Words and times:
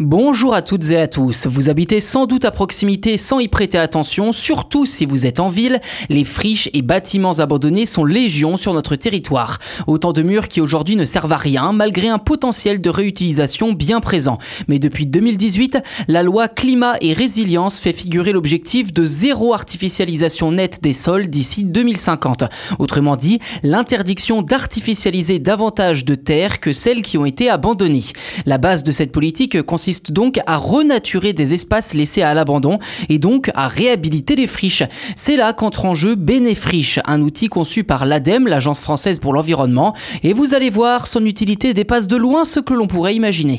Bonjour 0.00 0.54
à 0.54 0.62
toutes 0.62 0.90
et 0.90 0.96
à 0.96 1.06
tous. 1.06 1.46
Vous 1.46 1.70
habitez 1.70 2.00
sans 2.00 2.26
doute 2.26 2.44
à 2.44 2.50
proximité 2.50 3.16
sans 3.16 3.38
y 3.38 3.46
prêter 3.46 3.78
attention, 3.78 4.32
surtout 4.32 4.86
si 4.86 5.06
vous 5.06 5.24
êtes 5.24 5.38
en 5.38 5.46
ville. 5.46 5.80
Les 6.08 6.24
friches 6.24 6.68
et 6.72 6.82
bâtiments 6.82 7.38
abandonnés 7.38 7.86
sont 7.86 8.04
légion 8.04 8.56
sur 8.56 8.74
notre 8.74 8.96
territoire. 8.96 9.60
Autant 9.86 10.12
de 10.12 10.22
murs 10.22 10.48
qui 10.48 10.60
aujourd'hui 10.60 10.96
ne 10.96 11.04
servent 11.04 11.32
à 11.32 11.36
rien 11.36 11.70
malgré 11.70 12.08
un 12.08 12.18
potentiel 12.18 12.80
de 12.80 12.90
réutilisation 12.90 13.72
bien 13.72 14.00
présent. 14.00 14.38
Mais 14.66 14.80
depuis 14.80 15.06
2018, 15.06 15.78
la 16.08 16.24
loi 16.24 16.48
climat 16.48 16.96
et 17.00 17.12
résilience 17.12 17.78
fait 17.78 17.92
figurer 17.92 18.32
l'objectif 18.32 18.92
de 18.92 19.04
zéro 19.04 19.54
artificialisation 19.54 20.50
nette 20.50 20.82
des 20.82 20.92
sols 20.92 21.28
d'ici 21.28 21.62
2050. 21.62 22.42
Autrement 22.80 23.14
dit, 23.14 23.38
l'interdiction 23.62 24.42
d'artificialiser 24.42 25.38
davantage 25.38 26.04
de 26.04 26.16
terres 26.16 26.58
que 26.58 26.72
celles 26.72 27.02
qui 27.02 27.16
ont 27.16 27.26
été 27.26 27.48
abandonnées. 27.48 28.02
La 28.44 28.58
base 28.58 28.82
de 28.82 28.90
cette 28.90 29.12
politique 29.12 29.64
consiste 29.84 30.12
donc 30.12 30.40
à 30.46 30.56
renaturer 30.56 31.34
des 31.34 31.52
espaces 31.52 31.92
laissés 31.92 32.22
à 32.22 32.32
l'abandon 32.32 32.78
et 33.10 33.18
donc 33.18 33.50
à 33.54 33.68
réhabiliter 33.68 34.34
les 34.34 34.46
friches. 34.46 34.82
C'est 35.14 35.36
là 35.36 35.52
qu'entre 35.52 35.84
en 35.84 35.94
jeu 35.94 36.14
Bénéfriche, 36.14 37.00
un 37.04 37.20
outil 37.20 37.48
conçu 37.48 37.84
par 37.84 38.06
l'ADEME, 38.06 38.48
l'Agence 38.48 38.80
française 38.80 39.18
pour 39.18 39.34
l'environnement, 39.34 39.94
et 40.22 40.32
vous 40.32 40.54
allez 40.54 40.70
voir, 40.70 41.06
son 41.06 41.26
utilité 41.26 41.74
dépasse 41.74 42.06
de 42.06 42.16
loin 42.16 42.46
ce 42.46 42.60
que 42.60 42.72
l'on 42.72 42.86
pourrait 42.86 43.14
imaginer. 43.14 43.58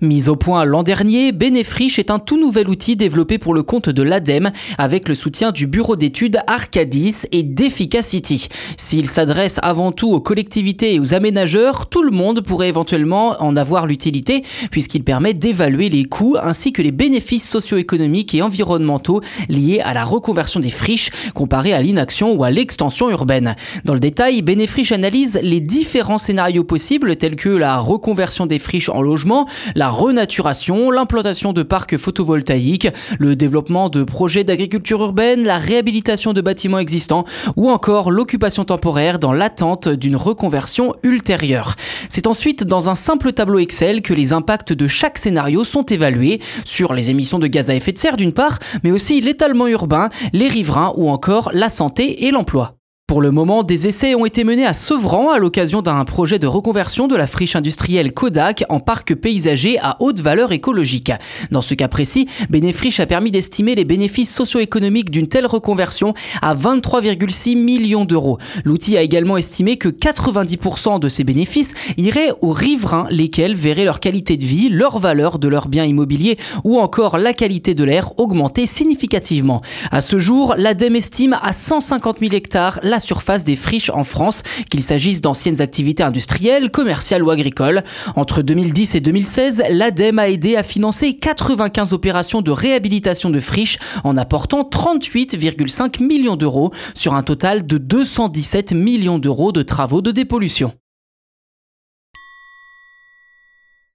Mise 0.00 0.28
au 0.28 0.36
point 0.36 0.64
l'an 0.64 0.84
dernier, 0.84 1.32
Benefriche 1.32 1.98
est 1.98 2.12
un 2.12 2.20
tout 2.20 2.38
nouvel 2.38 2.68
outil 2.68 2.94
développé 2.94 3.36
pour 3.36 3.52
le 3.52 3.64
compte 3.64 3.88
de 3.88 4.04
l'ADEME 4.04 4.52
avec 4.78 5.08
le 5.08 5.14
soutien 5.16 5.50
du 5.50 5.66
bureau 5.66 5.96
d'études 5.96 6.38
Arcadis 6.46 7.26
et 7.32 7.42
d'Efficacity. 7.42 8.46
S'il 8.76 9.08
s'adresse 9.08 9.58
avant 9.60 9.90
tout 9.90 10.12
aux 10.12 10.20
collectivités 10.20 10.94
et 10.94 11.00
aux 11.00 11.14
aménageurs, 11.14 11.88
tout 11.88 12.04
le 12.04 12.12
monde 12.12 12.42
pourrait 12.42 12.68
éventuellement 12.68 13.42
en 13.42 13.56
avoir 13.56 13.88
l'utilité 13.88 14.44
puisqu'il 14.70 15.02
permet 15.02 15.34
d'évaluer 15.34 15.88
les 15.88 16.04
coûts 16.04 16.36
ainsi 16.40 16.72
que 16.72 16.80
les 16.80 16.92
bénéfices 16.92 17.50
socio-économiques 17.50 18.36
et 18.36 18.42
environnementaux 18.42 19.20
liés 19.48 19.80
à 19.80 19.94
la 19.94 20.04
reconversion 20.04 20.60
des 20.60 20.70
friches 20.70 21.10
comparé 21.34 21.72
à 21.72 21.82
l'inaction 21.82 22.34
ou 22.34 22.44
à 22.44 22.52
l'extension 22.52 23.10
urbaine. 23.10 23.56
Dans 23.84 23.94
le 23.94 24.00
détail, 24.00 24.42
Benefriche 24.42 24.92
analyse 24.92 25.40
les 25.42 25.60
différents 25.60 26.18
scénarios 26.18 26.62
possibles 26.62 27.16
tels 27.16 27.34
que 27.34 27.48
la 27.48 27.80
reconversion 27.80 28.46
des 28.46 28.60
friches 28.60 28.90
en 28.90 29.02
logement, 29.02 29.48
la 29.74 29.87
renaturation, 29.90 30.90
l'implantation 30.90 31.52
de 31.52 31.62
parcs 31.62 31.96
photovoltaïques, 31.96 32.88
le 33.18 33.36
développement 33.36 33.88
de 33.88 34.02
projets 34.02 34.44
d'agriculture 34.44 35.02
urbaine, 35.02 35.44
la 35.44 35.58
réhabilitation 35.58 36.32
de 36.32 36.40
bâtiments 36.40 36.78
existants 36.78 37.24
ou 37.56 37.70
encore 37.70 38.10
l'occupation 38.10 38.64
temporaire 38.64 39.18
dans 39.18 39.32
l'attente 39.32 39.88
d'une 39.88 40.16
reconversion 40.16 40.94
ultérieure. 41.02 41.74
C'est 42.08 42.26
ensuite 42.26 42.64
dans 42.64 42.88
un 42.88 42.94
simple 42.94 43.32
tableau 43.32 43.58
Excel 43.58 44.02
que 44.02 44.14
les 44.14 44.32
impacts 44.32 44.72
de 44.72 44.86
chaque 44.86 45.18
scénario 45.18 45.64
sont 45.64 45.84
évalués 45.84 46.40
sur 46.64 46.94
les 46.94 47.10
émissions 47.10 47.38
de 47.38 47.46
gaz 47.46 47.70
à 47.70 47.74
effet 47.74 47.92
de 47.92 47.98
serre 47.98 48.16
d'une 48.16 48.32
part, 48.32 48.58
mais 48.82 48.90
aussi 48.90 49.20
l'étalement 49.20 49.66
urbain, 49.66 50.08
les 50.32 50.48
riverains 50.48 50.92
ou 50.96 51.10
encore 51.10 51.50
la 51.52 51.68
santé 51.68 52.26
et 52.26 52.30
l'emploi. 52.30 52.77
Pour 53.08 53.22
le 53.22 53.30
moment, 53.30 53.62
des 53.62 53.88
essais 53.88 54.14
ont 54.14 54.26
été 54.26 54.44
menés 54.44 54.66
à 54.66 54.74
Sevran 54.74 55.30
à 55.30 55.38
l'occasion 55.38 55.80
d'un 55.80 56.04
projet 56.04 56.38
de 56.38 56.46
reconversion 56.46 57.06
de 57.06 57.16
la 57.16 57.26
friche 57.26 57.56
industrielle 57.56 58.12
Kodak 58.12 58.66
en 58.68 58.80
parc 58.80 59.14
paysager 59.14 59.78
à 59.78 59.96
haute 60.00 60.20
valeur 60.20 60.52
écologique. 60.52 61.10
Dans 61.50 61.62
ce 61.62 61.72
cas 61.72 61.88
précis, 61.88 62.28
Bénéfriche 62.50 63.00
a 63.00 63.06
permis 63.06 63.30
d'estimer 63.30 63.74
les 63.74 63.86
bénéfices 63.86 64.34
socio-économiques 64.34 65.10
d'une 65.10 65.26
telle 65.26 65.46
reconversion 65.46 66.12
à 66.42 66.54
23,6 66.54 67.56
millions 67.56 68.04
d'euros. 68.04 68.36
L'outil 68.66 68.98
a 68.98 69.02
également 69.02 69.38
estimé 69.38 69.78
que 69.78 69.88
90% 69.88 71.00
de 71.00 71.08
ces 71.08 71.24
bénéfices 71.24 71.72
iraient 71.96 72.32
aux 72.42 72.52
riverains, 72.52 73.06
lesquels 73.08 73.54
verraient 73.54 73.86
leur 73.86 74.00
qualité 74.00 74.36
de 74.36 74.44
vie, 74.44 74.68
leur 74.68 74.98
valeur 74.98 75.38
de 75.38 75.48
leurs 75.48 75.68
biens 75.68 75.86
immobiliers 75.86 76.36
ou 76.62 76.78
encore 76.78 77.16
la 77.16 77.32
qualité 77.32 77.74
de 77.74 77.84
l'air 77.84 78.12
augmenter 78.18 78.66
significativement. 78.66 79.62
À 79.90 80.02
ce 80.02 80.18
jour, 80.18 80.56
l'ADEME 80.58 80.96
estime 80.96 81.38
à 81.40 81.54
150 81.54 82.18
000 82.18 82.34
hectares 82.34 82.78
surface 83.00 83.44
des 83.44 83.56
friches 83.56 83.90
en 83.90 84.04
France, 84.04 84.42
qu'il 84.70 84.82
s'agisse 84.82 85.20
d'anciennes 85.20 85.60
activités 85.60 86.02
industrielles, 86.02 86.70
commerciales 86.70 87.22
ou 87.22 87.30
agricoles. 87.30 87.82
Entre 88.16 88.42
2010 88.42 88.94
et 88.94 89.00
2016, 89.00 89.62
l'ADEME 89.70 90.18
a 90.18 90.28
aidé 90.28 90.56
à 90.56 90.62
financer 90.62 91.14
95 91.14 91.92
opérations 91.92 92.42
de 92.42 92.50
réhabilitation 92.50 93.30
de 93.30 93.40
friches 93.40 93.78
en 94.04 94.16
apportant 94.16 94.62
38,5 94.62 96.02
millions 96.02 96.36
d'euros 96.36 96.70
sur 96.94 97.14
un 97.14 97.22
total 97.22 97.66
de 97.66 97.78
217 97.78 98.72
millions 98.72 99.18
d'euros 99.18 99.52
de 99.52 99.62
travaux 99.62 100.02
de 100.02 100.10
dépollution. 100.10 100.72